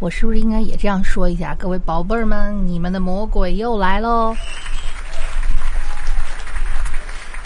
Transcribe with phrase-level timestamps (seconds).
[0.00, 1.54] 我是不是应该也这样说一下？
[1.58, 4.36] 各位宝贝儿们，你们的魔鬼又来喽！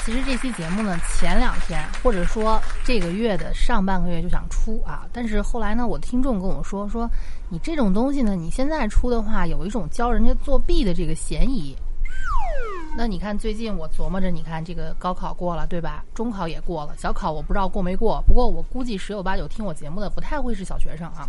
[0.05, 7.07] 其实这期节目呢，前两天或者说这个月的上半个月就想出啊，但是后来呢，我听众跟我说说，
[7.51, 11.77] 你这种东西呢，你现在出的话，有一种教人家作弊的这个嫌疑。
[12.97, 16.03] 那你看，最近我琢磨着，你看这个高考过了，对吧？
[16.15, 21.29] 中考也过了，小考我不知道过没过，不过我估计十有八九听我节目的不太会是小学生啊。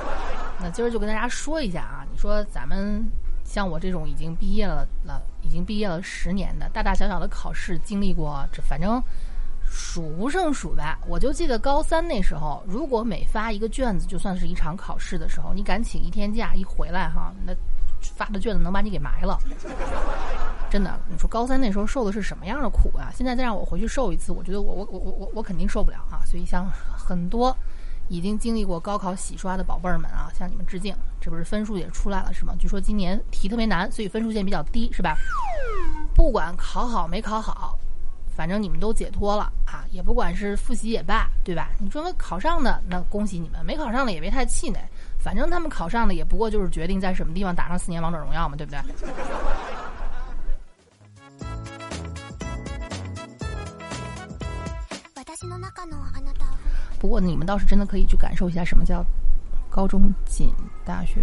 [0.58, 3.06] 那今儿就跟大家说一下啊，你说咱们
[3.44, 9.02] 像我这种已经毕业了了，已经毕业了十年的，大大小小的考试经历过，这反正
[9.76, 10.96] 数不胜数吧。
[11.08, 17.52] 我就记得高三那时候，如果每发一个卷子就算是一场考试的时候，你敢请一天假，一回来哈，那
[18.00, 19.36] 发的卷子能把你给埋了。
[20.70, 23.10] 真的，你说高三那时候受的是什么样的苦啊？
[23.12, 26.22] 现在再让我回去受一次，我觉得我我我我我肯定受不了啊！
[26.24, 27.56] 所以像很多
[28.08, 30.94] 已经经历过高考洗刷的宝贝儿们啊，向你们致敬。
[31.20, 32.54] 这不是分数也出来了是吗？
[32.60, 35.16] 据说今年题特别难，所以分数线比较低是吧？
[36.14, 37.76] 不管考好没考好，
[38.35, 39.83] 反正你们都解脱了啊！
[39.91, 41.71] 也不管是复习也罢，对吧？
[41.77, 44.79] 你说考上的那恭喜你们，没考上的也别太气馁，
[45.19, 48.79] 反正他们考上的也不过就是决定在什么地方打上四年王者荣耀嘛，对不对？
[55.39, 56.55] 私の中のあなたを
[56.99, 59.05] 不过你们倒是真的可以去感受一下什么叫
[59.69, 60.53] 高中进
[60.85, 61.21] 大学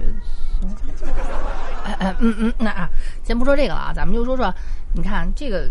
[0.60, 0.68] 送。
[1.84, 2.90] 哎哎嗯嗯，那啊，
[3.24, 4.54] 先不说这个了啊，咱们就说说，
[4.92, 5.70] 你看这个。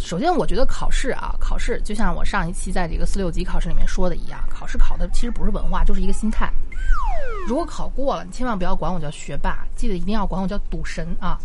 [0.00, 6.50] 首先，我觉得考试啊，考试就像我上一期在这个四六级考试里面说的一样，考试考的其实不是文化，就是一个心态。
[7.46, 11.38] 如果考过了，你千万不要管我叫学霸，记得一定要管我叫赌神啊！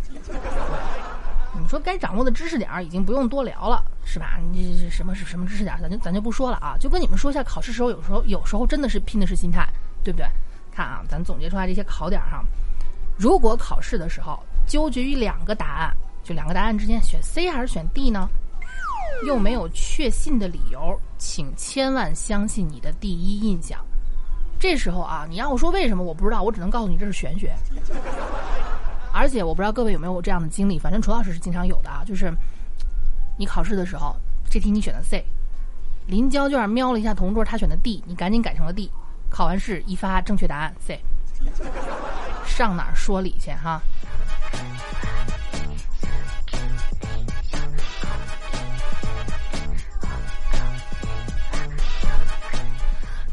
[1.58, 4.38] 你说该掌握的知识点已经不用多聊了，是吧？
[4.52, 6.76] 你这什么是什么知识点，咱就咱就不说了啊。
[6.80, 9.68] 就跟你们说一下，考试时候有时候有时候真的是拼的是心态，
[10.02, 10.26] 对不对？
[10.72, 12.42] 看啊，咱总结出来这些考点儿哈。
[13.16, 15.94] 如果考试的时候纠结于两个答案，
[16.24, 18.28] 就两个答案之间选 C 还是选 D 呢？
[19.24, 23.78] 又没有确信的理由，请千万相信你的第一印象。
[24.58, 27.54] 这时候啊，你让我说为什么，我不知道，我只能告诉你这是玄学。
[29.12, 32.32] 而且我不知道各位有没有这样的经历，反正楚老师是经常有的啊，就是
[33.38, 34.14] 你考试的时候，
[34.50, 35.24] 这题你选的 C，
[36.06, 38.90] 临交卷瞄了一下同桌，他选的 D，你赶紧改成了 D，
[39.30, 41.00] 考完试一发正确答案 C，
[42.44, 43.80] 上哪儿说理去哈？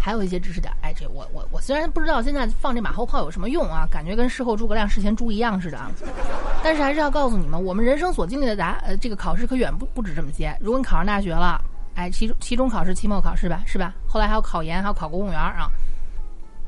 [0.04, 5.90] 还有一些知识点，哎，这我我我虽然不知道现在放这马后炮有什么用啊，感觉跟事后诸葛亮事前猪一样似的啊，
[6.62, 10.54] 但是还是要告诉你们，我们人生所经历的答呃这个考试可远不不止这么些。
[10.60, 11.58] 如果你考上大学了，
[11.96, 13.94] 哎，期中期中考试、期末考试吧，是吧？
[14.06, 15.70] 后来还有考研，还有考公务员啊。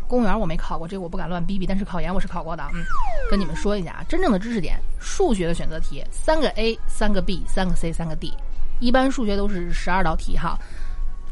[0.08, 2.64] 公务员我没考过，这个我不敢乱逼逼，但是考研我是考过的。
[2.74, 2.86] 嗯，
[3.30, 8.34] 跟你们说一下啊，真正的知识点，数学的选择题，三个 A，三个 B，三个 C，三个 D，
[8.80, 10.58] 一般数学都是十二道题哈。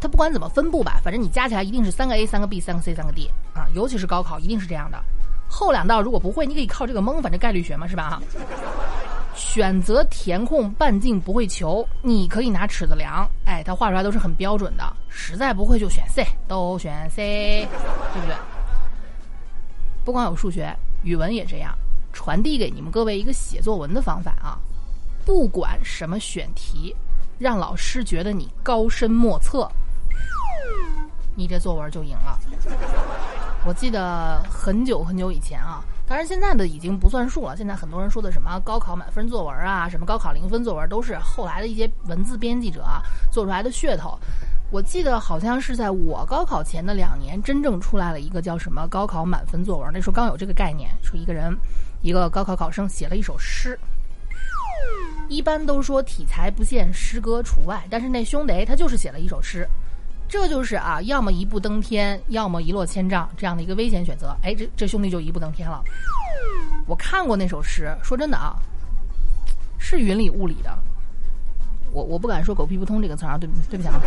[0.03, 5.01] 它不管怎么分布吧，反正你加起来一定是三个 A、三个 B、三个 C、三个 D 啊，尤其是高考一定是这样的。
[5.47, 8.09] 后两道如果不会，你可以靠这个蒙，反正概率学嘛，是吧？
[8.09, 8.21] 哈。
[9.33, 14.83] 选择填空半径不会求，你可以拿尺子量，哎，它画出来都是很标准的。
[15.07, 17.65] 实在不会就选 C，都选 C，
[18.11, 18.35] 对不对？
[20.03, 21.73] 不光有数学，语文也这样。
[22.11, 24.59] 传递给你们各位一个写作文的方法啊，
[25.25, 26.93] 不管什么选题，
[27.39, 29.71] 让老师觉得你高深莫测。
[31.35, 32.39] 你这作文就赢了。
[33.65, 37.55] 我记得很久很久以前啊，当然现在的已经不算数了。
[37.55, 43.01] 现在很多人说的什么高考满分作文啊，什么高考零分作文，都是后来的一些文字编辑者啊
[43.31, 44.19] 做出来的噱头。
[44.69, 49.89] 我记得好像是在我高考前的两年，真正出来了一个叫什么高考满分作文。
[49.93, 51.55] 那时候刚有这个概念，说一个人，
[52.01, 53.79] 一个高考考生写了一首诗。
[55.29, 59.65] 一般都说体裁不限，诗歌除外，但是那兄弟他就是写了一首诗。
[60.33, 64.35] 这就是啊，要么一步登天，要么一落千丈这样的一个危险选择。
[64.41, 65.79] 哎，这这兄弟就一步登天了。
[66.87, 68.55] 我看过那首诗，说真的啊，
[69.77, 70.75] 是云里雾里的。
[71.91, 74.01] 我我不敢说狗屁不通这个词儿啊，对对不起啊。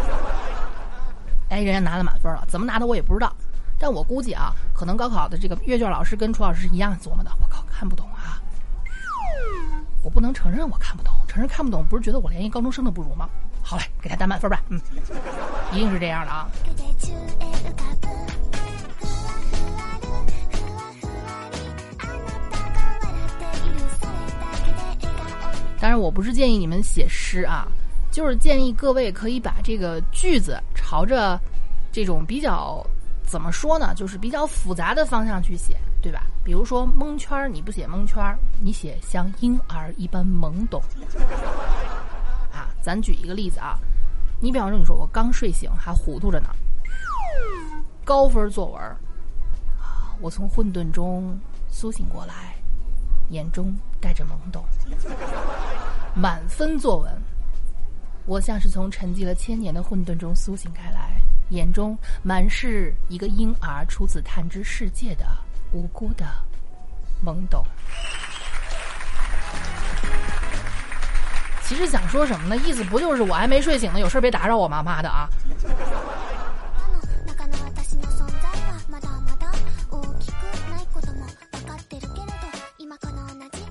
[1.49, 3.32] 哎，人家拿了满分了，怎么拿的我也不知道。
[3.79, 7.31] 但我估计啊，可能高考的这个阅卷老师跟楚老师是一样琢磨的。
[7.40, 8.43] 我靠，看不懂啊！
[10.02, 13.29] 我不能承认我看不懂，承认看不懂不是觉得我连一高中生都不如吗？
[13.62, 14.61] 好嘞，给他打满分吧。
[14.70, 14.81] 嗯。
[15.71, 16.47] 一定是这样的啊。
[16.77, 19.33] で宙へ浮かぶふわ
[20.00, 21.57] ふわるふわふわり
[22.00, 27.68] あなたが笑っているそれだけで笑顔当然，我不是建议你们写诗啊，
[28.12, 31.39] 就是建议各位可以把这个句子朝着
[31.91, 32.85] 这种比较
[33.25, 36.23] 怎么说呢，就是比较复杂的方向去写，对吧？
[36.44, 40.81] 比如说蒙圈儿，你不写蒙圈儿，你写像婴儿一般懵懂。
[42.51, 43.79] 啊，咱举一个例子啊，
[44.38, 46.48] 你比方说，你说我刚睡醒还糊涂着呢，
[48.04, 48.82] 高分作文
[49.80, 51.38] 啊，我从混沌中
[51.68, 52.54] 苏醒过来，
[53.30, 54.64] 眼中带着懵懂。
[56.14, 57.12] 满分作文，
[58.26, 65.26] 我像是从沉寂了千年的混沌中苏醒开来，眼中满是一个婴儿初次探知世界的
[65.72, 66.26] 无辜的
[67.24, 67.64] 懵懂。
[71.65, 72.57] 其实想说什么呢？
[72.65, 75.29] 意思不就是我还没睡醒呢，有事儿别打扰我妈妈的啊。
[76.75, 79.51] あの中の私の存在はまだまだ
[79.89, 82.33] 大きくないことも分かってるけれど
[82.77, 83.63] 今この同じ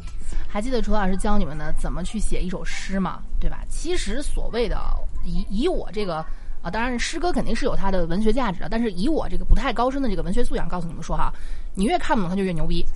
[0.49, 3.21] 还记得楚老师教你们呢怎么去写一首诗吗？
[3.39, 3.59] 对吧？
[3.69, 4.79] 其实所谓的
[5.25, 6.25] 以以我这个
[6.63, 11.33] 啊，当然诗歌肯定是有它的文学价值的，但是以我这个不太高深的这个文学素养，告诉你们说哈，
[11.75, 12.87] 你越看不懂他就越牛逼，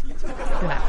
[0.61, 0.83] 对吧？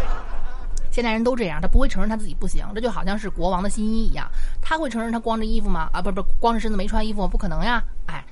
[1.00, 4.30] 现代人都这样，他不会承认他自己不行，这就好像是国王的新衣一样，
[4.60, 5.88] 他会承认他光着衣服吗？
[5.94, 7.26] 啊，不不，光着身子没穿衣服？
[7.26, 7.82] 不可能呀！
[8.04, 8.22] 哎，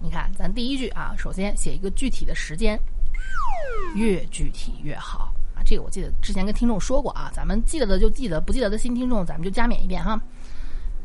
[0.00, 2.80] 你看咱第一句啊，首先写一个具体的时间，
[3.94, 5.60] 越具体越好啊。
[5.66, 10.18] 这个我记得之前跟听众说过啊，咱们记得的就记得，不记得的新听众咱们就加冕一遍哈。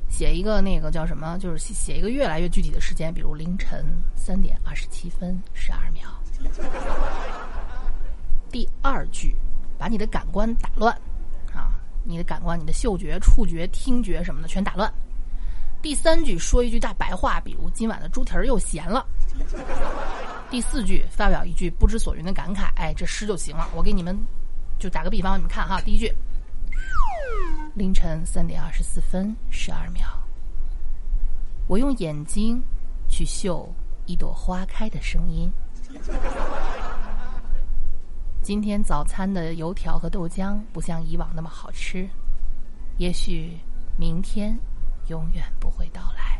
[0.07, 3.85] 写一个那个叫什么，就是写一个越来越具体的时间，比如凌晨
[4.15, 6.07] 三点二十七分十二秒。
[8.49, 9.35] 第二句，
[9.83, 10.93] 把你的感官打乱
[11.53, 11.75] 啊，
[12.05, 14.89] 你的感官，你的嗅觉、触觉、听觉什么的全打乱。
[15.81, 19.05] 第三句说一句大白话，比如今晚的猪蹄儿又咸了。
[20.49, 23.67] 第四句发表一句不知所云的感慨，哎，这诗就行了。
[23.75, 24.17] 我给你们
[24.79, 26.09] 就打个比方，你们看哈，第一句，
[27.73, 30.07] 凌晨三点二十四分十二秒，
[31.67, 32.63] 我用眼睛
[33.09, 33.69] 去嗅
[34.05, 35.51] 一朵花开的声音。
[38.43, 42.05] 今天早餐的油条和豆浆不像以往那么好吃，
[42.97, 43.57] 也许
[43.97, 44.53] 明天
[45.07, 46.37] 永远不会到来。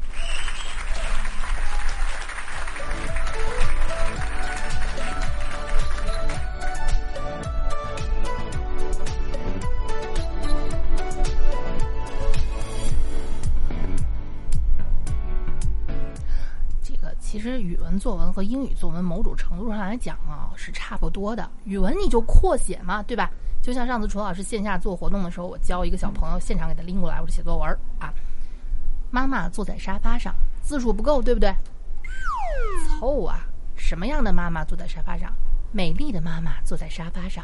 [17.33, 21.50] 其实语文作文和英语作文某种程度上来讲啊是差不多的。
[21.63, 23.31] 语文你就扩写嘛，对吧？
[23.59, 28.13] 就像上次楚老师线下做活动的时候，我教一个小朋友现场给他拎过来，我说写作文啊。
[29.09, 31.51] 妈妈坐在沙发上，字数不够，对不对？
[33.00, 33.47] 凑啊！
[33.75, 35.33] 什么样的妈妈坐在沙发上？
[35.71, 37.44] 美丽的妈妈坐在沙发上。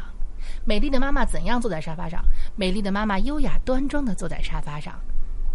[0.64, 2.24] 美丽的妈妈怎样坐在沙发上？
[2.54, 4.94] 美丽的妈妈优雅端庄地坐在沙发上。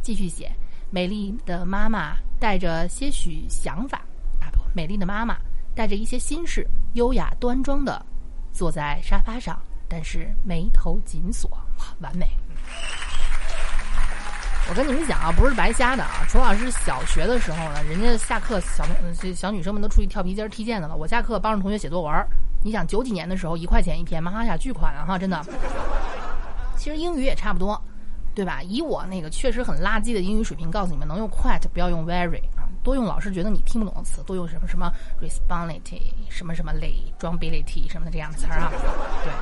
[0.01, 0.51] 继续写，
[0.89, 4.01] 美丽的妈妈带着些许想法，
[4.75, 5.37] 美丽的妈妈
[5.73, 8.05] 带着一些心事，优雅端庄地
[8.51, 9.57] 坐在沙发上，
[9.87, 11.49] 但是眉头紧锁，
[12.01, 12.27] 完美。
[14.67, 16.25] 我跟你们讲啊，不是白瞎的啊。
[16.27, 18.83] 楚老师小学的时候呢，人家下课小
[19.33, 20.95] 小女生们都出去跳皮筋、踢毽子了。
[20.97, 22.27] 我下课帮着同学写作文。
[22.61, 25.41] 你想九几年的时候，一块钱一篇，妈呀，巨款啊哈，真的。
[26.75, 27.81] 其实英语也差不多，
[28.33, 28.61] 对吧？
[28.63, 32.41] 以我那个确实很垃圾的英语水平，告诉你们，能用 quite 不要用 very，
[32.85, 38.71] 多用老师觉得你听不懂的词，多用什么什么 responsibility 什么什么 ly，装 ability 什么的这样的词儿啊，
[39.23, 39.33] 对，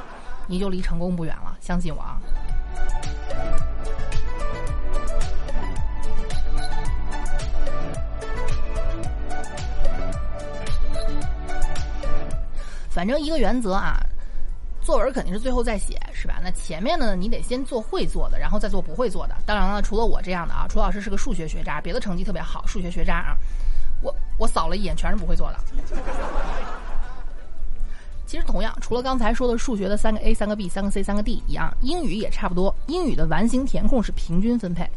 [0.47, 2.21] 你就离成功不远了，相信我啊。
[12.89, 13.99] 反正一个原则啊，
[14.83, 16.39] 作文肯定是最后再写，是吧？
[16.43, 19.35] 那前面的呢，你得先做会做的，然后再做不会做的。
[19.45, 23.37] 当然了，除了我这样的啊，楚老师是个数学学渣，别的成绩特别好，数学学渣啊，
[24.01, 25.59] 我我扫了一眼，全是不会做的。
[28.25, 32.73] 其实同样，除了刚才说的数学的三个 A、三个 B、三个 C、三个 D 一样，英语也差不多。
[32.87, 34.89] 英语的完形填空是平均分配，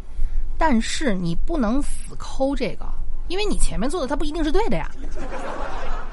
[0.59, 2.87] 但是你不能死抠这个，
[3.29, 4.91] 因为你前面做的它不一定是对的呀，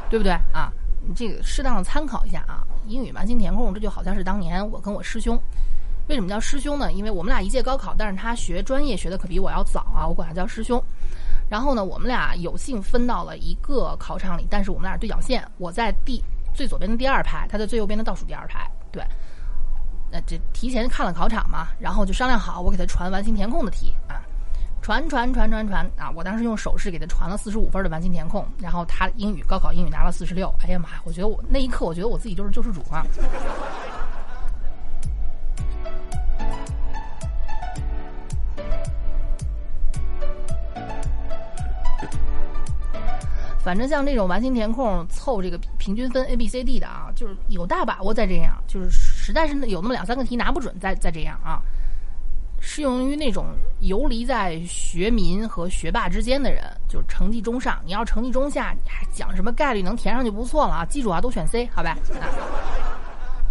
[0.10, 0.72] 对不对啊？
[1.16, 2.64] 这个适当的参考一下啊。
[2.88, 5.40] 英语完形填空，这就好像是当年我跟我师兄，
[6.10, 6.92] 为什么叫师兄呢？
[6.92, 10.84] 因为我们俩一届高考，但是他学专业学的可比我要早啊，我管他叫师兄。
[11.50, 18.70] 然后呢，我们俩有幸分到了一个考场里，但是我们俩对角线，我在第最左边的第二排，他在最右边的倒数第二排。
[18.92, 19.04] 对，
[20.12, 24.23] 那这提前看了考场嘛，然后就商量好，我给他传完形填空的题啊。
[24.84, 26.12] 传传传传传啊！
[26.14, 30.54] 我当时用手势给他传了四十五分的完形填空，然后他英语高考英语拿了四十六。
[30.62, 31.02] 哎呀妈呀！
[31.06, 33.08] 我觉得我那一刻，我觉得我自己就是救世主啊！
[43.64, 51.62] 反正像这种完形填空凑这个平均分 A B C D 的啊，就是有大把握再这样，就是实在是有那么两三个题拿不准再再这样啊。
[52.76, 53.46] 适用于那种
[53.82, 57.80] 游离在学民和学霸之间的人，就是成绩中上。
[57.86, 60.84] 你要成绩中下，你还讲什么概率能填上就不错了啊！
[60.84, 61.92] 记住啊，都选 C 好吧？
[62.20, 62.26] 啊，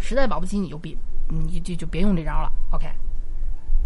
[0.01, 0.93] 实在保不齐你就别
[1.29, 2.51] 你就就别用这招了。
[2.73, 2.89] OK。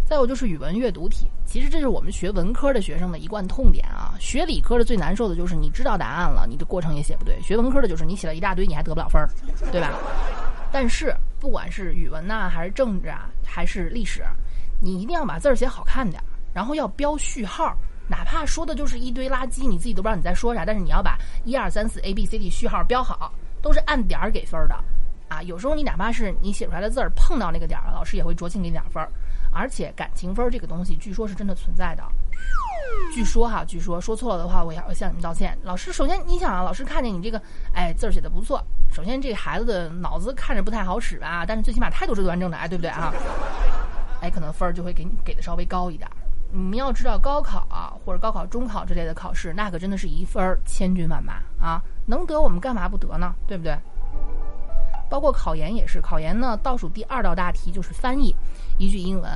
[0.07, 4.15] 再有就是语文阅读题，其实这是我们学文科的学生的一贯痛点啊。
[4.19, 9.29] 学理科的最难受的就是你知道答案了，你的过程也写不对；学文科的就是你写了一大堆，你还得不了分儿，
[9.71, 9.93] 对吧？
[10.71, 14.23] 但是不管是语文呐，还是政治啊，还是历史，
[14.79, 17.75] 你一定要把字儿写好看点儿，然后要标序号，
[18.07, 23.31] 哪怕说的就是一堆垃圾，你自己都不知道你在说啥，但是你要把一二三四 A B C D 序号标好，
[23.61, 24.75] 都是按点儿给分的
[25.27, 25.41] 啊。
[25.43, 29.09] 有时候你哪怕是你写出来的字儿碰到那个点儿了，老师也会酌情给你点分儿。
[29.51, 32.03] 而且感情分儿这个东西，据说是真的存在的。
[33.13, 35.57] 据说哈，据说说错了的话，我要向你们道歉。
[35.63, 37.41] 老师，首先你想啊，老师看见你这个，
[37.73, 38.63] 哎，字儿写的不错。
[38.91, 43.11] 首先这孩子的脑子看着不太好使吧，但是最起码态度是端正的，哎，对不对啊？
[44.29, 46.09] 可能分儿就会给你给的稍微高一点。
[46.49, 53.35] 你们要知道，高考啊，或者高考、中考之类的考试，那可真的是一分千军万马啊，能得我们干嘛不得呢？
[53.45, 53.77] 对不对？
[55.09, 58.33] 包括考研也是，考研呢倒数第二道大题就是翻译
[58.77, 59.29] 一句英文，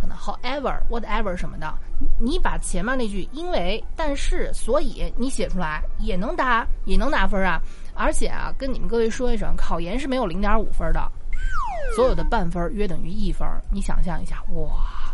[0.00, 1.72] 可能 however whatever 什么的，
[2.18, 7.60] 你把前面那句因为但是所以你写出来也能答也能拿分啊！
[7.94, 11.10] 而且啊，跟你们各位说一声，考研是没有零点五分的，
[11.94, 15.12] 所有的半分约等于一分，你想象一下，哇！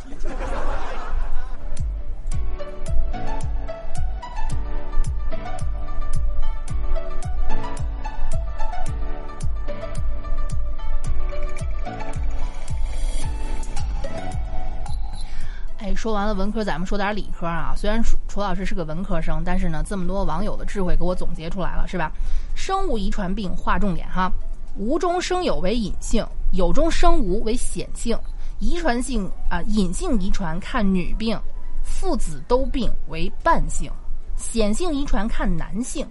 [15.80, 17.72] 哎，说完了文科，咱们说点理科啊。
[17.76, 22.12] 虽然楚老师是个文科生，但是呢，这么多网友的智慧给我总结出来了，是吧？
[22.54, 24.30] 生物遗传病划重点哈，
[24.76, 28.18] 无中生有为隐性，有中生无为显性。
[28.58, 31.40] 遗传性啊，隐性遗传看女病，
[31.84, 33.88] 父子都病为伴性；
[34.36, 36.04] 显性遗传看男性，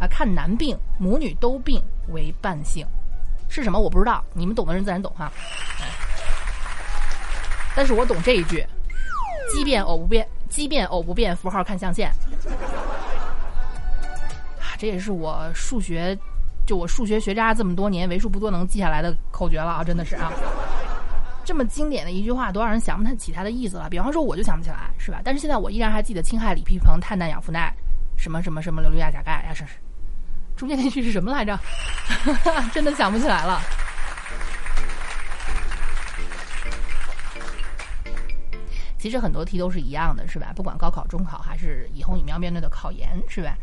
[0.00, 2.86] 啊，看男病，母女都病为伴性。
[3.48, 3.78] 是什么？
[3.78, 5.30] 我不知道，你们懂的人自然懂哈。
[7.74, 8.66] 但是我懂这一句。
[9.54, 12.08] 奇变偶不变，奇变偶不变，符号看象限。
[14.58, 16.18] 啊，这也是我数学，
[16.64, 19.84] 就我数学学渣这么多年为数不多能记下来的口诀了啊！
[19.84, 20.32] 真的是啊，
[21.44, 23.90] 这么经典的一句话，都让人想不起它的意思了。
[23.90, 25.20] 比方说，我就想不起来，是吧？
[25.24, 27.72] 但是现在我依然还记得氢氦锂铍硼碳氮氧氟氖，
[28.16, 29.74] 什么什么什么硫氯氩钾钙呀，是是。
[30.54, 31.58] 中间那句是什么来着？
[32.72, 33.60] 真的想不起来了。
[38.98, 40.52] 其实很多题都是一样的，是吧？
[40.54, 43.56] 不管高考、中考，还是以后你们要面对的考研，是吧？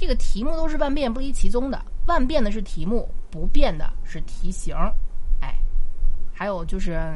[0.00, 4.72] 这个题目都是万变不离其宗的，万变的是题目，不变的是题型。
[5.40, 5.58] 哎，
[6.32, 7.12] 还有就是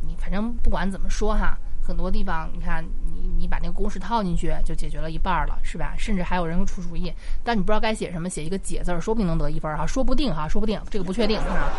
[0.00, 5.94] 你反正不管怎么说哈，很多地方你看你你把那个公式套进去就解决了一半了，是吧？
[5.98, 7.12] 甚至还有人会出主意，
[7.44, 11.70] 但你不知道该写什么，写一个解字儿，说不定能得一分哈，说不定哈，说不定这个不确定啊。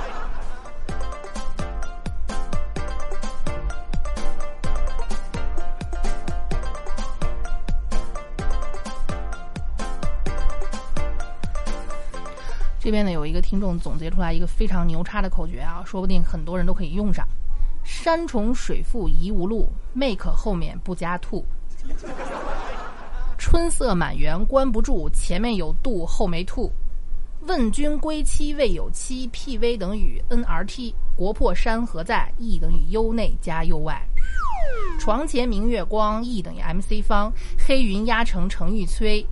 [12.84, 17.26] 这边呢有一个听众总结出来一个非常牛叉的口诀啊，说不定很多人都可以用上。
[17.82, 21.42] 山重水复疑无路，make 后面不加 to。
[23.38, 26.70] 春色满园关不住，前面有度后没 to。
[27.48, 30.94] 问君归期未有期，P V 等于 N R T。
[31.16, 34.06] 国破山河在，E 等于 U 内加 U 外。
[35.00, 37.32] 床前明月光，E 等于 M C 方。
[37.58, 39.26] 黑云压城城欲摧。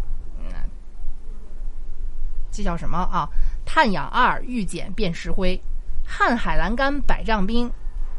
[2.52, 3.28] 这叫什么啊？
[3.66, 5.60] 碳氧二遇碱变石灰，
[6.06, 7.72] 瀚海阑干百丈冰，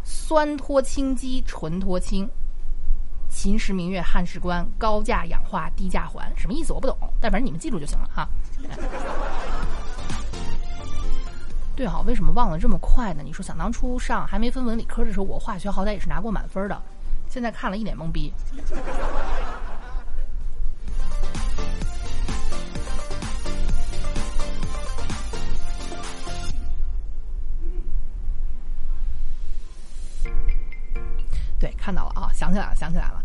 [0.02, 2.28] 酸脱氢基纯脱氢。
[3.28, 6.30] 秦时明月汉时关，高价氧化低价还。
[6.36, 6.72] 什么意思？
[6.72, 8.28] 我不懂，但反正你们记住就行了哈。
[11.74, 13.22] 对哈，为什么忘了这么快呢？
[13.24, 16.80] 你说想当初上还没分文理科的时候，我化学好歹也是拿过满分的，
[17.28, 18.32] 现在看了一脸懵逼。
[31.62, 33.22] 对看到了啊，想起来了，想起来了。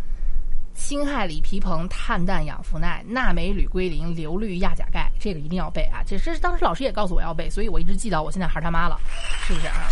[0.75, 6.03] 氢氦锂铍硼碳氮氧氟氖钠镁铝硅磷硫氯氩钾钙，这个一定要背啊！
[6.06, 9.00] 这这是当时老师也告诉我要背，所以我一直记到我现在孩儿他妈了，
[9.48, 9.89] 是不是啊？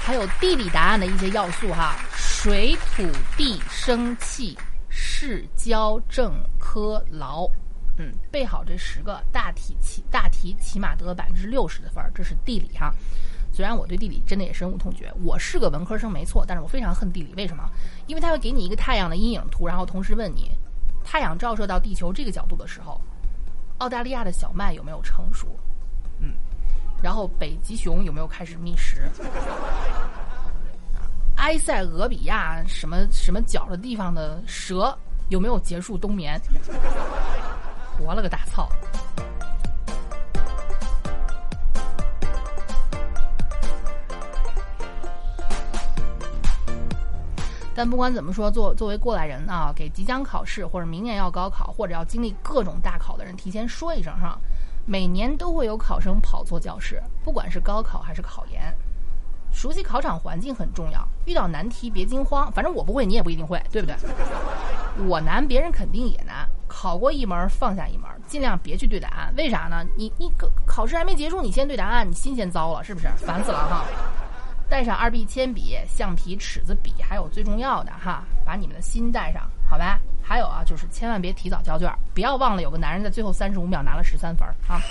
[0.00, 3.02] 还有地理答案的一些要素哈，水土
[3.36, 4.56] 地生气
[4.88, 7.48] 市交正科劳，
[7.98, 12.94] 嗯，背好这十个大题起大题起码得百分之六十的分儿，这是地理哈。
[13.54, 17.32] 虽然我对地理真的也深恶痛绝，我是个文科生没错，但是我非常恨地理。
[17.36, 17.70] 为什么？
[18.08, 20.50] 因为它会给你一个太阳的阴影图，然后同时问你，
[21.04, 23.00] 太阳照射到地球这个角度的时候，
[23.78, 25.46] 澳大利亚的小麦有没有成熟？
[26.18, 26.34] 嗯，
[27.00, 29.08] 然后北极熊有没有开始觅食？
[31.36, 36.40] 埃塞俄比亚什么什么角的地方的蛇有没有结束冬眠？
[37.96, 38.68] 活了个大操！
[47.74, 54.38] 但不管怎么说，作作为过来人啊，给即将考试或者明年要高考或者要经历各种大考的人提前说一声哈，
[54.86, 58.72] 每年都会有考生跑错教室，不管是高考还是考研，
[59.52, 61.06] 熟悉考场环境很重要。
[61.24, 63.96] 遇到难题别惊慌，反正我不会，你也不一定会，对不对？
[65.06, 66.48] 我难，别人肯定也难。
[66.68, 69.32] 考过一门放下一门，尽量别去对答案。
[69.36, 69.84] 为啥呢？
[69.96, 70.30] 你你
[70.66, 73.08] 考试还没结束，你先对答案，你心先糟了，是不是？
[73.16, 73.84] 烦死了哈！
[74.74, 80.00] 带上二 B 铅笔、橡皮、尺子、笔，还有最重要的哈，把你们的心带上，好吧？
[80.20, 84.82] 还有啊，就是千万别提早交卷，不要忘了有个男人在最后三十五秒拿了十三分啊！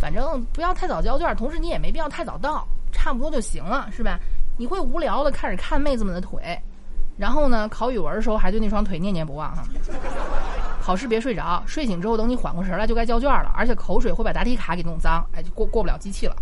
[0.00, 4.18] 反正不要太早交卷，同时你也没必要太早到，差不多就行了，是吧？
[4.56, 6.58] 你会无聊的开始看妹子们的腿，
[7.18, 9.62] 然后呢，考语文的时候还对那双腿念念不忘哈。
[10.80, 16.34] 考试别睡着，睡醒之后等你缓过神来就该交卷了，而且口水会把答题卡给弄脏，哎，就过过不了机器了。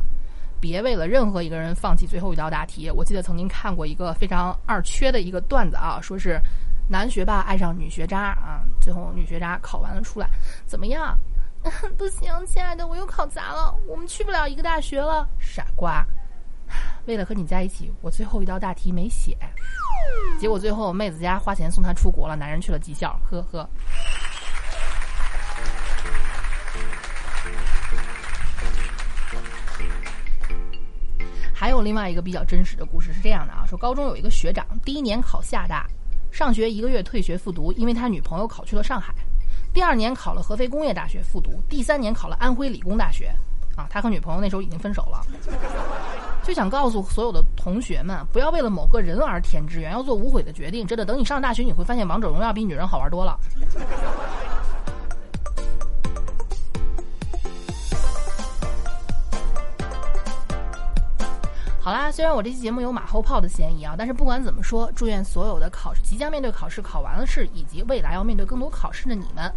[0.61, 2.91] 别为了任何一个人放弃最后一道大题。
[2.91, 6.41] 我记得曾经看过一个非常二缺的一个段子啊，说是
[6.89, 10.29] 男学霸爱上女学渣啊，最后女学渣考完了出来
[10.67, 11.17] 怎么样？
[11.97, 15.29] 不行，亲爱的，我又考砸了，我们去不了一个大学了。
[15.39, 16.05] 傻瓜，
[17.07, 19.37] 为了和你在一起，我最后一道大题没写，
[20.41, 23.69] 结果最后妹子家花钱送他出国了，男人去了技校，呵呵。
[31.69, 35.87] 还有另外一个比较真实的故事是这样的啊，说高中有一个学长，第一年考厦大，
[36.33, 39.13] 上学一个月退学复读，因为他女朋友考去了上海；
[39.71, 43.31] 第二年考了合肥工业大学复读，第三年考了安徽理工大学。
[43.77, 45.21] 啊，他和女朋友那时候已经分手了，
[46.43, 50.87] 就想告诉所有的同学们，不要为了某个人而填志愿，要做无悔的决定。
[50.87, 53.39] 真的，等你上大学，你会发现王者荣耀比女人好玩多了。
[61.89, 69.51] 好啦，虽然我这期节目有马后炮的嫌疑啊，但是不管怎么说，祝愿所有的考即将面对考试、考完了试，以及未来要面对更多考试的你们，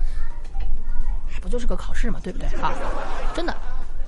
[1.42, 2.48] 不就是个考试嘛，对不对？
[2.62, 2.72] 啊，
[3.36, 3.54] 真的，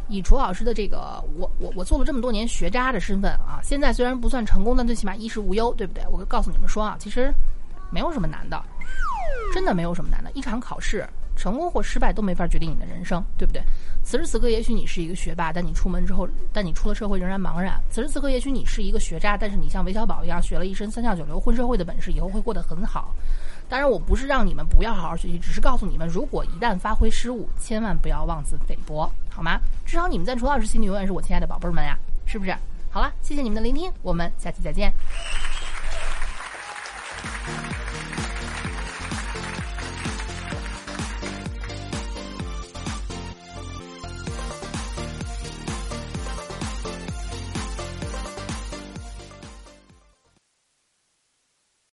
[0.07, 6.01] 以楚老师的这个，我我我做了这么多年学渣的身份啊，现在虽然不算成功，但最起码衣食无忧，对不对？
[6.09, 7.29] 我告诉你们说啊，其实
[7.91, 8.63] 没有什么难的，
[9.53, 11.05] 真的没有什么难的，一场考试。
[11.35, 13.61] 成功或失败都没法决定你的人生，对不对？
[14.03, 17.81] 此时此刻，也许你是一个学霸，但你出门之后，但你出了社会仍然茫然。
[17.89, 23.15] 此时此刻，也许你是一个学渣，但是你像韦小宝一样学了一身三教九流混社会的本事，以后会过得很好。
[23.69, 29.59] 当然，我不是让你们不要好好学习，只是告诉你们，如果一旦发挥失误，千万不要妄自菲薄，好吗？
[29.85, 32.53] 至少你们在楚老师心里永远是我亲爱的宝贝儿们呀，是不是？
[32.89, 34.93] 好了，谢谢你们的聆听，我们下期再见。